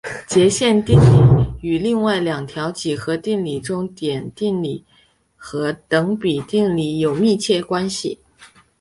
[0.25, 4.83] 截线定理与另外两条几何定理中点定理
[5.37, 8.17] 和等比定理有密切关系。